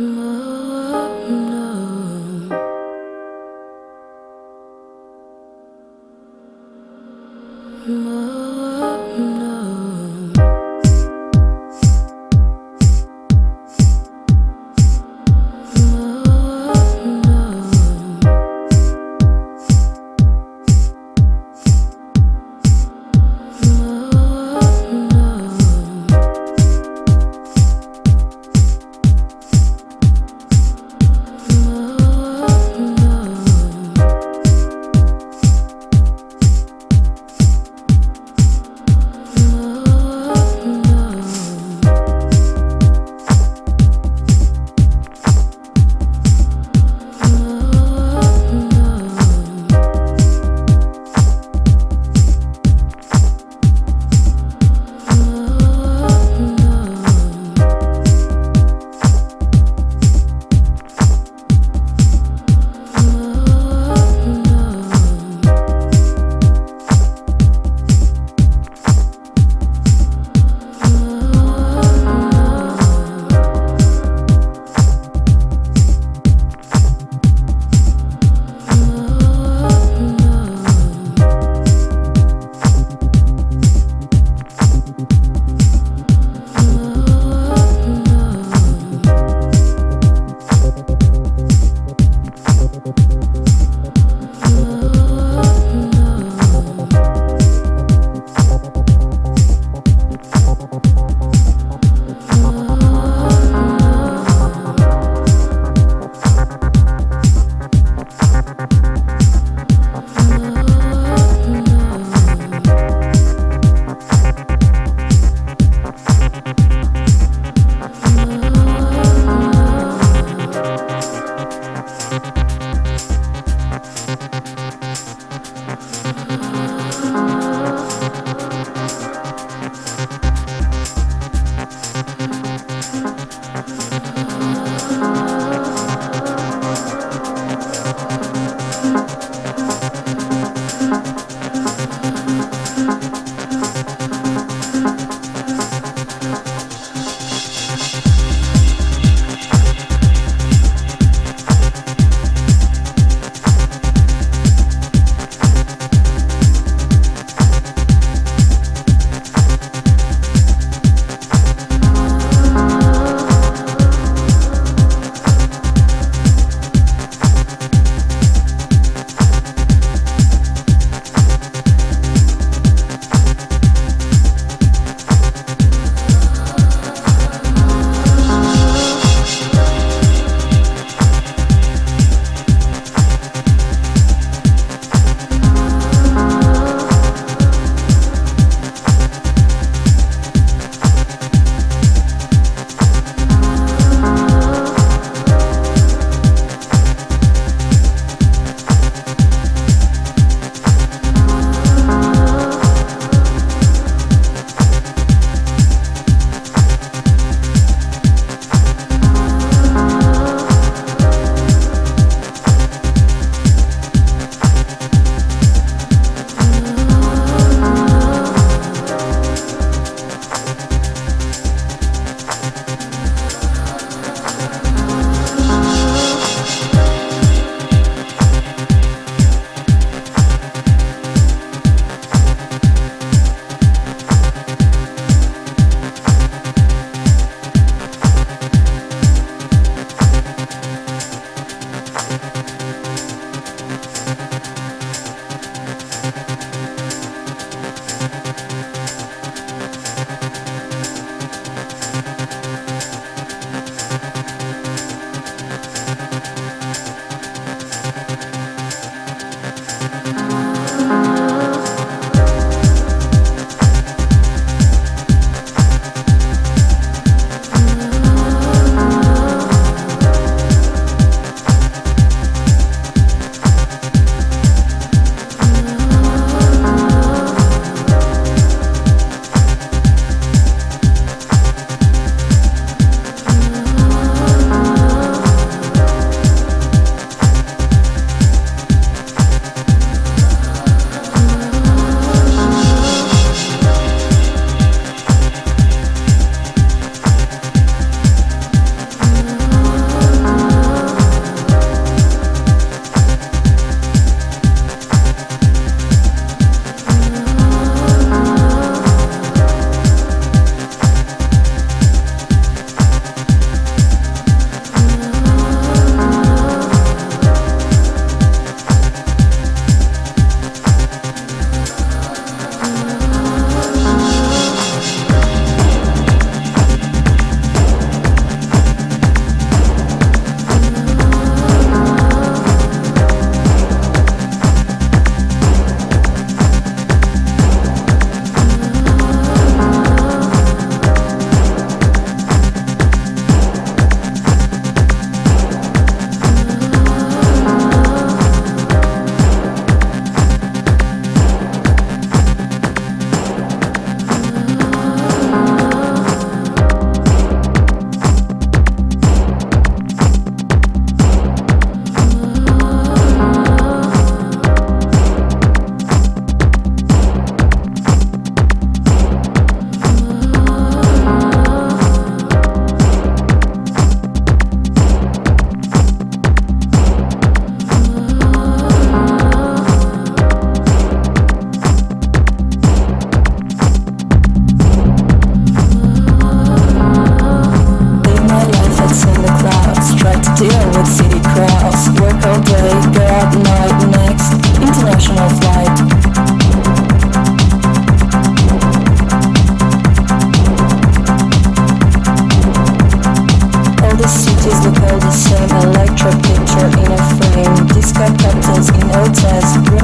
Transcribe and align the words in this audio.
more. 0.00 0.39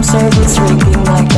circles, 0.03 0.59
ringing 0.61 1.05
like 1.05 1.36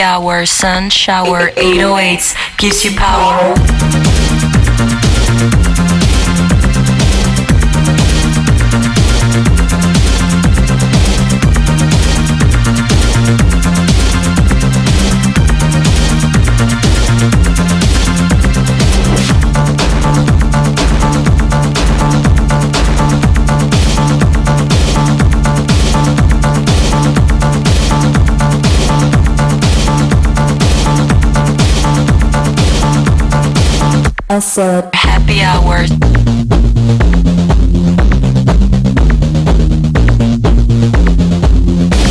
hour, 0.00 0.46
sun 0.46 0.90
shower 0.90 1.50
808s 1.50 2.34
gives 2.56 2.84
you 2.84 2.96
power. 2.96 3.83
said 34.40 34.92
happy 34.94 35.42
hours. 35.42 35.92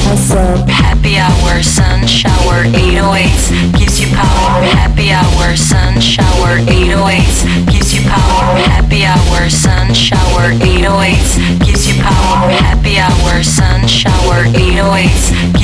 I 0.08 0.16
said 0.16 0.70
happy 0.70 1.18
hour, 1.18 1.62
sun 1.62 2.08
shower, 2.08 2.64
808s 2.72 3.78
gives 3.78 4.00
you 4.00 4.08
power. 4.16 4.64
Happy 4.72 5.12
hour, 5.12 5.58
sun 5.58 6.00
shower, 6.00 6.60
808s 6.64 7.72
gives 7.72 7.94
you 7.94 8.02
power. 8.10 8.56
Happy 8.72 9.04
hour, 9.04 9.50
sun 9.50 9.94
shower, 9.94 10.54
808s 10.64 11.66
gives 11.66 11.88
you 11.88 12.02
power. 12.02 12.50
Happy 12.52 13.00
hour, 13.00 13.44
sun 13.44 13.86
shower, 13.86 14.46
808s 14.54 15.63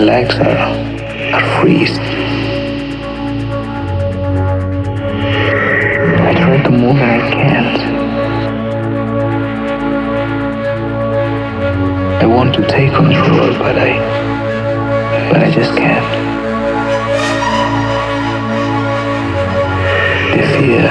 my 0.00 0.06
legs 0.06 0.34
are 0.36 0.56
are 1.36 1.60
freeze. 1.60 1.98
I 6.28 6.32
try 6.42 6.62
to 6.62 6.70
move 6.70 6.96
and 6.96 7.10
I 7.10 7.30
can't. 7.30 7.80
I 12.22 12.26
want 12.26 12.54
to 12.54 12.66
take 12.66 12.94
control, 12.94 13.52
but 13.58 13.76
I 13.76 13.90
but 15.30 15.42
I 15.42 15.50
just 15.50 15.76
can't. 15.76 16.10
The 20.34 20.44
fear, 20.56 20.82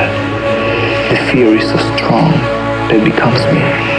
the 1.10 1.18
fear 1.32 1.58
is 1.58 1.68
so 1.68 1.78
strong 1.96 2.32
that 2.88 2.98
it 2.98 3.04
becomes 3.04 3.42
me. 3.54 3.99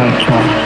I 0.00 0.57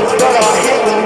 It's 0.00 0.22
not. 0.22 0.97